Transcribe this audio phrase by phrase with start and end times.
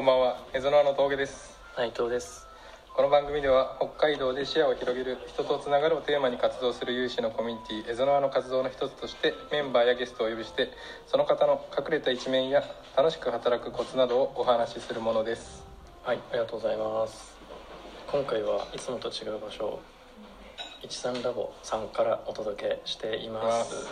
[0.00, 1.60] こんばんは、エゾナの峠です。
[1.76, 2.48] 内藤です。
[2.96, 10.70] この番組では北海道で視野を広げる人とつながるをテーマに活動する有志のコミュニティエゾナワの活動の一つとしてメンバーやゲストをお呼びして
[11.06, 12.64] その方の隠れた一面や
[12.96, 15.66] 楽しく働くコツなどをお話しするものです。
[16.02, 17.36] はいありがとうございます。
[18.10, 19.80] 今回はいつもと違う場所
[20.82, 23.86] 13ラボさんからお届けしています。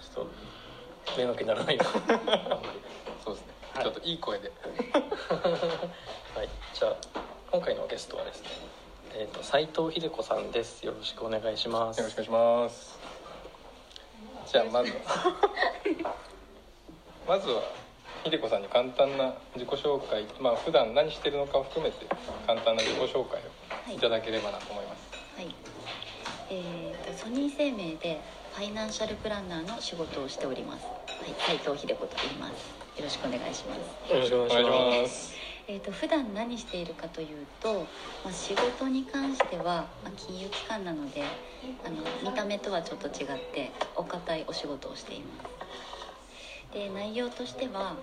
[0.00, 0.26] ちょっ
[1.06, 1.86] と迷惑にならないか
[3.74, 4.52] はいちょっといい声で。
[6.34, 6.96] はいじゃあ
[7.50, 8.48] 今回のゲストはですね
[9.16, 12.98] えっ、と斉藤秀子さんですよろしくお願いしますよろしくお願いします。
[14.46, 14.98] じゃあまずは
[17.26, 17.62] まずは
[18.24, 22.06] 秀子さんに簡単な自己紹介、まあ普段何してるのかを含めて
[22.46, 23.40] 簡単な自己紹介
[23.92, 25.00] をいただければなと思います。
[25.36, 25.54] はい。
[26.50, 28.20] えー、とソニー生命で
[28.54, 31.03] ファイナンシャルプランナーの仕事をしております。
[31.20, 32.74] はい、斉藤秀子と言います。
[32.98, 34.12] よろしくお願いします。
[34.12, 35.34] よろしくおお願いします。
[35.66, 37.86] えー、と普段何しているかというと、
[38.22, 41.22] まあ、仕事に関しては、まあ、金融機関なので
[41.84, 45.42] あの見た目とはちょっと違ってお堅いお仕事をしていま
[46.70, 47.96] すで内容としては、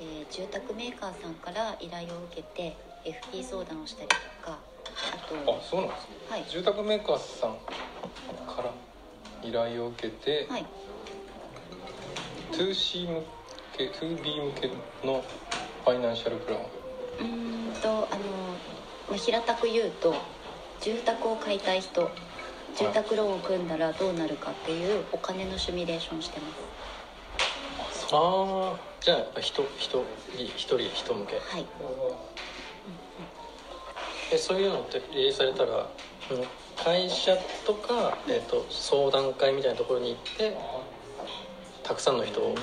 [0.00, 6.16] えー住宅メーカーさんから依頼を受けて FP 相談をしたりとかあとあ、そうなんですね。
[6.28, 7.56] はい住宅メーカーさん
[8.46, 8.70] から
[9.42, 10.66] 依頼を受けて、はい
[12.52, 13.22] 2C 向
[13.76, 14.68] け 2B 向け
[15.06, 15.24] の
[15.84, 17.98] ファイナンシャルプランうーんとあの、
[19.08, 20.14] まあ、平たく言うと
[20.80, 22.10] 住宅を買いたい人
[22.76, 26.46] 住宅ローンを組んだらどうなるかっていうお金のシミュレーションしてま
[27.90, 28.14] す。
[28.14, 31.34] ああじゃあやっぱ人人一人人向け。
[31.34, 31.66] はい。
[34.32, 35.88] えそういうのってリリースされたら
[36.30, 36.46] うん
[36.76, 40.56] 会社とか、えー、と相談会みたいなところに行って
[41.88, 42.54] たくさんの人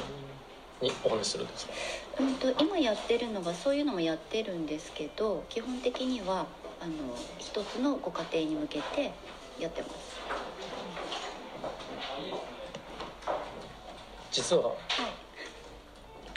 [0.82, 1.74] にお話しするんですか？
[2.20, 6.46] うんと今やってるのはそういうのもやってるんですけど基本的には
[6.80, 9.12] あの一つのご家庭に向けて
[9.60, 10.20] やってます。
[14.32, 14.76] 実はは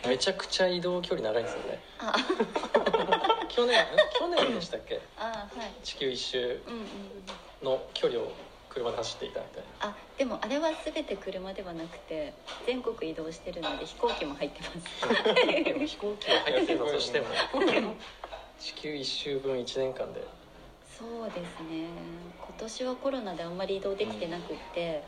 [0.04, 0.08] い。
[0.08, 1.80] めちゃくちゃ移動距離長いんですよね。
[1.98, 2.14] あ。
[3.50, 3.84] 去年
[4.18, 5.00] 去年でしたっけ？
[5.18, 5.84] あはい。
[5.84, 6.62] 地球一周
[7.62, 8.32] の距離を
[8.68, 9.88] 車で走っていたみたいな。
[9.88, 12.34] あでもあれは全て車ではなくて
[12.66, 15.64] 全国移動してるので飛行機も入ってます。
[15.64, 17.26] で も飛行機が入ってたとしても。
[18.58, 20.20] 地球一周分1年間で。
[20.98, 21.86] そうですね。
[22.40, 25.04] 今年はコロナであんまり移動できてなくって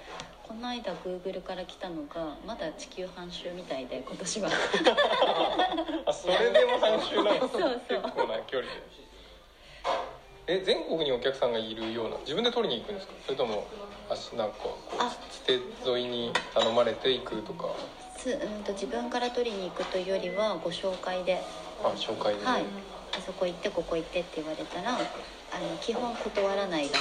[0.47, 4.51] この間 Google から来たのがまだ地球半周みたいで今年は。
[6.07, 7.81] あそれでも半周なんですそうそう。
[7.89, 8.83] 結構な距離で
[10.47, 13.13] え全国にお客さんがいるような自分で取りに行くんですか？
[13.27, 13.67] それとも
[14.09, 15.11] あしなんかこうあ。
[15.31, 17.69] 捨て沿いに頼まれて行くとか？
[18.19, 21.41] すうんと自分から取りに行くというよりはご紹介で。
[21.83, 22.65] あ紹介で、はい。
[23.17, 25.03] あそこ行ってここ行ってって言われたらあの
[25.81, 26.97] 基本断らないが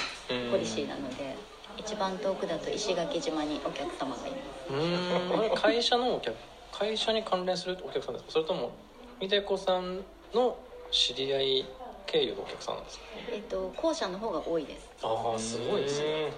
[0.51, 1.35] ポリシーなので
[1.77, 4.73] 一番遠くだと石垣島にお客様がいます。
[4.73, 6.35] うーん会社のお客
[6.71, 8.31] 会社に関連するお客さんですか？
[8.31, 8.71] それとも
[9.21, 10.57] 秀子さんの
[10.91, 11.65] 知り合い
[12.11, 13.05] 経由のお客さんなんですか？
[13.31, 14.89] えっと後者の方が多いです。
[15.03, 16.07] ああすごいですね。
[16.07, 16.31] うん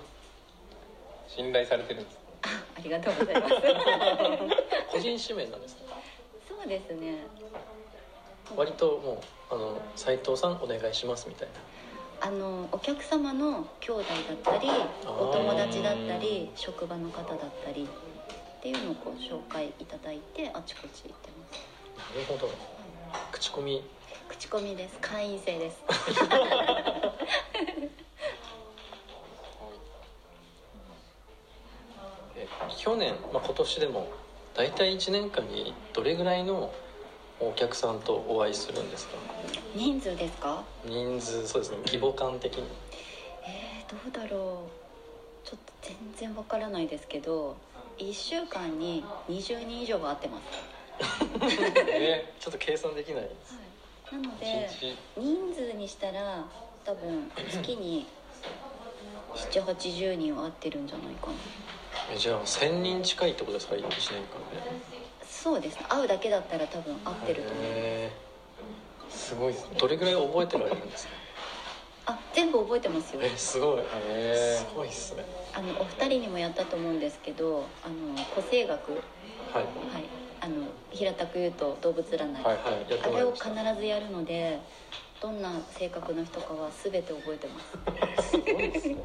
[1.28, 3.56] 信頼されてるんですあありがとうございます。
[4.92, 5.84] 個人指名なんですか？
[6.50, 7.20] そうですね。
[8.54, 11.54] 割ともうあの斉藤さんお願いしますみたいな。
[12.28, 14.70] あのお客様の兄弟だったり
[15.08, 22.14] お友達だったり職場の方だったりっていうのをこう紹介いただいてあちこち行ってます。
[22.14, 22.50] なるほど。
[23.32, 23.82] 口コミ
[24.32, 24.98] 口コミです。
[25.02, 25.78] 会員制です。
[32.36, 32.48] え
[32.78, 34.08] 去年、まあ、今年でも
[34.56, 36.74] 大体1年間にどれぐらいの
[37.40, 39.16] お客さんとお会いするんですか？
[39.76, 40.64] 人数ですか？
[40.86, 41.78] 人数そうですね。
[41.86, 42.64] 規模感的に。
[43.46, 44.64] えー、どうだろ
[45.44, 45.48] う。
[45.48, 47.58] ちょっと全然わからないですけど
[47.98, 50.40] 1週間に20人以上は会ってま
[51.50, 53.30] す、 ねちょっと計算できない
[54.12, 54.70] なので
[55.18, 56.44] 人数にしたら
[56.86, 58.06] 多分月に
[59.36, 61.34] 780人は会ってるんじゃないかな。
[62.14, 64.62] えじゃあ1000人近いってことですか？1年間で？
[65.26, 65.86] そうですね。
[65.90, 68.12] 会うだけだったら多分会ってると思うへ
[69.10, 69.70] すごいですね。
[69.76, 71.14] ーどれぐらい覚えてられるんですか？
[72.08, 73.22] あ全部覚えてますよ。
[73.24, 73.80] えすごい。
[73.80, 75.24] へすごいっすね。
[75.54, 78.92] あのお二人にもやったと思うんですけどあの個性学。
[79.54, 79.64] はい。
[79.64, 84.60] はいあの平たく言うと動物占い、はいはいやってあれを必たずやるので
[85.22, 88.32] どんな性格の人かは全て覚えてます。
[88.32, 88.98] すごいですね。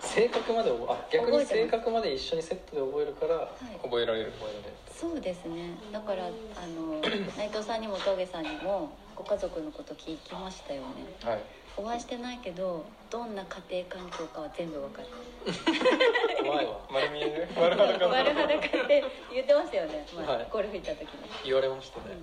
[0.00, 3.80] 性格まであ逆に性格まで一緒にセットで覚えるからはい。
[3.82, 4.74] 覚えられる覚えられる。
[4.94, 5.70] そうですね。
[5.90, 10.86] だからあの内藤さんにも峠さんにもご家族のこと聞きましたよね。
[11.22, 11.42] はい。
[11.76, 15.08] お会いしてないけどどんな家庭環境かは全部わかる。
[16.42, 16.78] 怖いわ。
[16.90, 20.46] 丸見えで丸裸丸裸って言ってましたよね、前はい。
[20.50, 21.08] ゴルフ行った時に、
[21.44, 22.16] 言われましたね、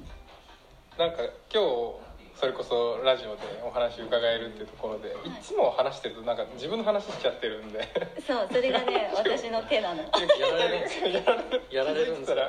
[0.97, 1.23] なんか
[1.53, 7.87] 今日それこそラジオでお話伺えるっていうところで、い、つも話してるとなんか自分の話しちゃってるんで。
[8.25, 10.01] そうそれがね 私の手なの。
[10.01, 10.07] や
[10.51, 10.77] られる。
[10.79, 12.43] んですよやられるやられるんですよね。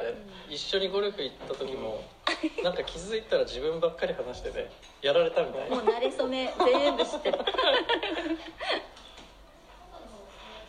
[0.48, 2.02] 一緒にゴルフ行った時も
[2.62, 5.70] なんか気づいたら自分ばっかり話しててやられたみたい。
[5.70, 7.38] なもう慣れ初め全部知ってる。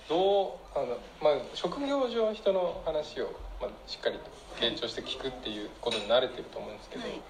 [0.10, 4.30] どうあの、まあ、職業上人の話を、まあ、しっかりと
[4.60, 7.22] 傾聴して聞くっていうことに慣れてると思うんですけど、はい。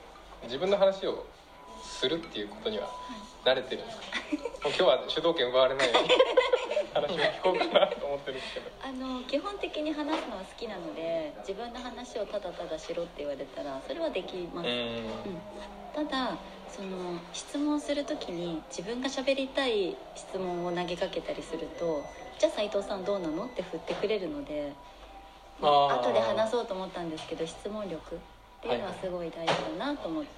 [0.43, 1.25] 自分の話を
[1.83, 2.89] するっていうことには
[3.45, 4.05] 慣れてるんですか、
[4.67, 6.09] もう今日は主導権奪われないように
[6.93, 8.71] 話を聞こうかなと思ってるんですけど。
[8.83, 14.73] あの基本的に話すのは好きなので自分の話をただただしろって言われたらそれはできます、うん。
[14.73, 15.39] ん。
[15.93, 16.37] ただ
[16.69, 22.03] その質問する時に自分が喋りたい質問を投げかけたりすると
[22.39, 24.73] 「じゃあ斉藤さんどうなの?」って振ってくれるので
[25.61, 26.01] あー。
[26.01, 28.19] 後で話そうと思ったんですけど質問力っ
[28.61, 30.29] ていうのはすごい大事だなと思って、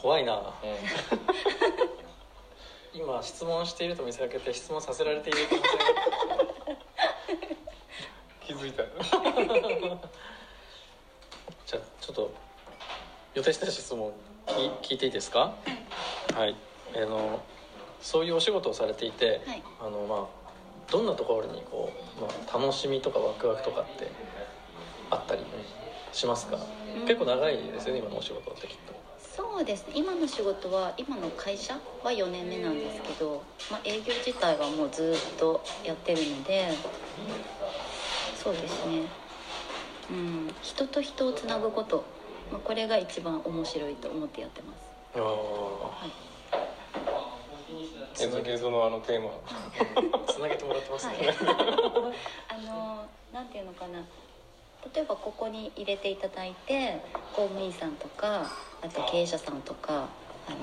[0.00, 0.54] 怖いな
[2.94, 5.84] 今質問していると見せかけて質問させられている可能性が
[8.46, 8.82] 気づいた。
[11.66, 12.30] じゃあちょっと
[13.34, 14.12] 予定した質問
[14.46, 15.54] 聞聞いていいですか？
[16.34, 16.54] はい。
[16.94, 17.40] あの
[18.02, 19.62] そういうお仕事をされていて、はい。
[19.80, 20.26] あのまあ
[20.90, 24.10] どんなところにこう、まあ、楽しみとかワクワクとかって
[25.08, 25.42] あったり
[26.12, 26.58] しますか、
[26.94, 27.06] うん。
[27.06, 28.92] 結構長いですよね今のお仕事ってきっと
[29.62, 29.92] そうですね。
[29.94, 36.76] 今の仕事は今の会社は4年目なんですけど、まあ、営業自体はもうずっとやってるので
[38.34, 39.06] そうですね。
[40.10, 40.48] うん。
[40.62, 42.04] 人と人をつなぐこと、
[42.50, 44.78] まあ、これが一番面白いと思ってやってます。
[45.14, 46.32] あー。
[48.20, 49.30] 映像映像のあのテーマ。
[50.26, 51.36] つなげてもらってますね、はい。
[52.48, 54.00] あのなんていうのかな
[54.94, 57.00] 例えばここに入れていただいて
[57.32, 60.10] 公務員さんとかあと経営者さんとか
[60.46, 60.56] あの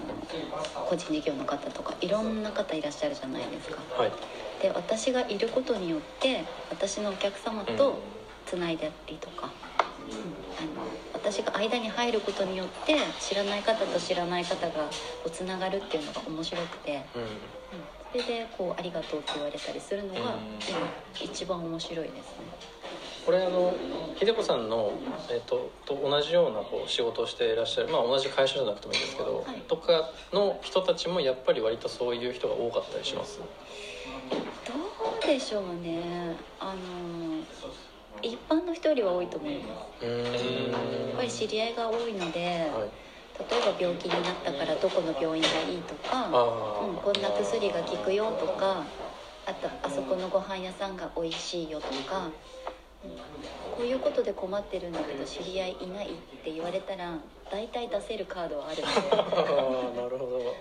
[0.86, 3.82] 個人事業の方とかいろんな方いらっしゃるじゃないですか。
[3.98, 4.12] はい。
[4.60, 8.04] で私がいることによって私のお客様と
[8.46, 9.54] つないだりとか、
[10.00, 14.90] うんあの私が間に入ることによって知らない方と知らない方が
[15.20, 17.22] こうつながるっていうのが面白くて、うん。
[17.22, 17.88] うん。
[18.12, 20.60] それでこう「ありがとう」って言われたりするのがうん。
[20.68, 20.90] 今
[21.22, 22.52] 一番面白いですね。
[23.30, 23.76] これあの
[24.20, 24.92] 秀子さんの、
[25.30, 29.62] えっとと同じようなこう仕事をしていらっしゃる、まあ、同じ会社じゃなくてもいいんですけど、はい。
[29.68, 33.38] とかの人たちもやっぱり割とそういう人が多かったりします。
[33.38, 36.36] どうでしょうね。
[36.60, 37.38] あの
[38.24, 40.04] 一般の人よりは多いと思います。
[40.04, 40.10] や
[41.14, 42.40] っぱり知り合いが多いので、
[42.74, 42.90] はい。
[43.52, 48.88] 例えば病気になったからどこの病院がいいとか、あうん、こんな薬が効くよとか
[49.46, 52.34] あとあそこのご飯屋さんが美味しいよとか、うん
[53.02, 56.10] こういうことで困ってるんだけど知り合いいないっ
[56.44, 57.18] て言われたら
[57.50, 60.56] 大体出せるカードはあるので、 なるほど。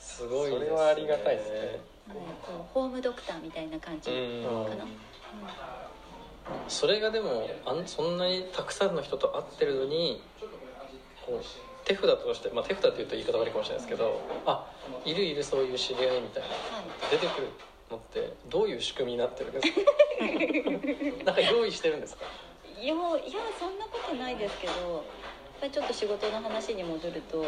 [0.00, 1.58] すごいです、ね、それはありがたいですね。
[1.58, 1.78] はい
[2.42, 4.66] こうホームドクターみたいな感じ、うん。
[4.68, 4.84] かな、
[6.68, 10.20] それがでもあんそんなにたくさんの人と会ってるのに
[11.24, 11.44] こう
[11.84, 14.66] 手札として、まあ、手札って言うと言い方悪いかもしれないですけどあ
[15.04, 17.10] いるいるそういう知り合いみたいなはい。
[17.10, 17.48] 出てくる
[17.92, 21.24] のってどういう仕組みになってるんですか？
[21.24, 22.24] なんか用意してるんですか？
[22.80, 22.98] いやいや
[23.58, 25.00] そんなことないですけどやっ
[25.60, 27.38] ぱりちょっと仕事の話に戻ると、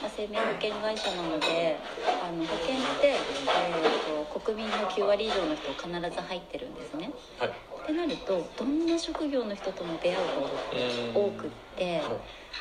[0.00, 1.76] まあ、生命保険会社なので
[2.24, 7.10] あの保険って、えー、と国民の9割以上の人必ず入ってるんですね。
[7.38, 7.48] はい。
[7.50, 12.00] ってなるとどんな職業の人とも出会うことって多くって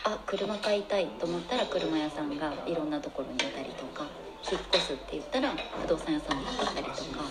[0.06, 4.06] あ車買いたいと思ったら車屋さんがいろんなところにいたりとか
[4.50, 7.24] 引っ越すって言ったら不動産屋さんだったりとか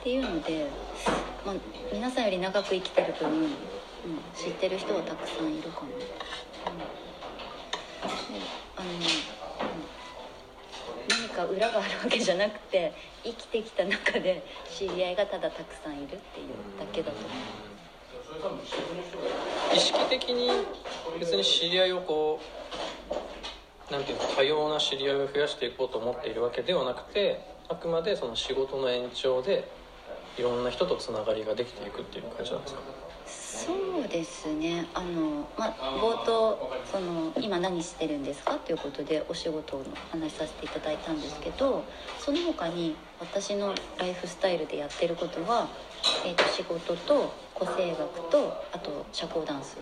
[0.00, 0.66] っていうので、
[1.44, 1.54] まあ、
[1.92, 3.48] 皆さんより長く生きてる分、うん、
[4.34, 5.86] 知ってる人はたくさんいるかな。
[5.86, 5.94] うん
[8.76, 9.00] あのうん
[11.08, 12.92] 何か裏があるわけじゃなくて
[13.24, 16.18] 生きてきた中で知り合いがただたくさんいるっていう
[16.78, 17.30] だけだと思う。
[19.74, 20.50] 意識的に
[21.18, 23.14] 別に知り合いをこう
[23.90, 29.68] なんていうか多様な知り合いを増やしていこうと思っているわけではなくてあくまでその仕事の延長で
[30.38, 32.80] いろんな人とつながりができていくっていう感じなんですか？
[33.26, 34.86] そうですね。
[34.94, 38.54] あの、まあ、冒頭その今何してるんですか？
[38.54, 41.84] ということでお仕事の話させていただいたんですけど
[42.18, 45.68] その他に私のライフスタイルでやってることは、
[46.24, 49.76] えー、と仕事と個性学とあと社交ダンス。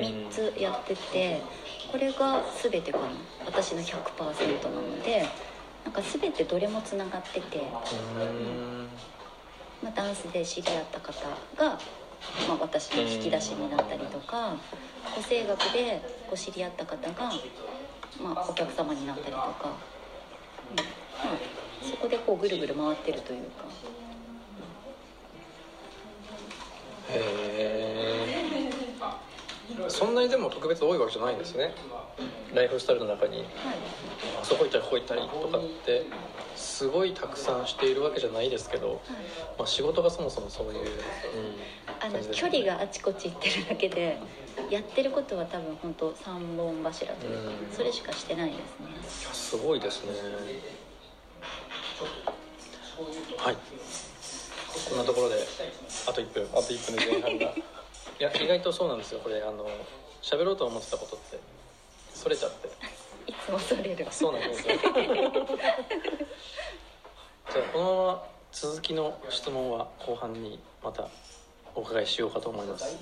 [0.00, 1.40] 3つやってて
[1.90, 3.04] これが全てかな。
[3.46, 5.24] 私の100%なので
[5.84, 8.88] なんか全てどれもつながってて、うん。
[9.82, 11.12] まあ、ダンスで知り合った方
[11.56, 11.78] が、
[12.48, 14.56] まあ、私の引き出しになったりとか
[15.14, 17.32] 個性学でこう知り合った方が、
[18.20, 19.68] まあ、お客様になったりとか、
[20.70, 20.76] うん。
[20.76, 20.84] ま
[21.34, 21.38] あ、
[21.82, 23.64] そこでこうぐるぐる回ってるというか。
[27.10, 27.20] へ
[27.50, 27.53] え
[29.88, 31.72] そんなにでも特別多いわけじゃないんですね。
[32.54, 33.38] ライフスタイルの中に。
[33.38, 33.46] はい。
[34.40, 36.06] あそこ行ったりここ行ったりとかって
[36.54, 39.00] すごいたくさんしているわけじゃないですけど、
[39.58, 40.78] まあ、仕事がそもそもそういう、うん、
[42.00, 44.18] あの距離があちこち行ってるだけで
[44.70, 47.76] やってることは多分本当三本柱というかうん。
[47.76, 48.90] それしかしてないですね。
[48.90, 50.12] いやすごいですね。
[53.38, 53.56] はい。
[54.88, 55.36] こんなところで
[56.06, 56.48] あと1分。
[56.52, 57.54] あと1分で前半が
[58.44, 59.66] 意外とそうなんですよこれあの
[60.22, 61.38] 喋ろうと思ってたことって。
[62.14, 62.68] それちゃって。
[63.26, 64.06] いつもそれる。
[64.10, 64.74] そうなんですよ。
[67.52, 71.08] じゃあこのまま続きの質問は後半にまた
[71.74, 72.94] お伺いしようかと思います。
[72.94, 72.98] よ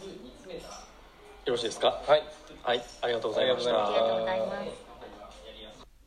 [1.46, 2.00] ろしいですか？
[2.06, 2.22] はい。
[2.62, 3.70] はいありがとうございました。
[3.70, 4.91] ありがとうございまありがとうございます